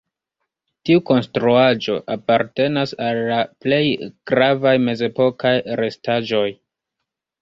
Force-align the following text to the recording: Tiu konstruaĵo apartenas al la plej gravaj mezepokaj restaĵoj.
Tiu 0.89 1.01
konstruaĵo 1.09 1.97
apartenas 2.15 2.95
al 3.09 3.21
la 3.27 3.39
plej 3.65 3.83
gravaj 4.33 4.75
mezepokaj 4.89 5.57
restaĵoj. 5.83 6.47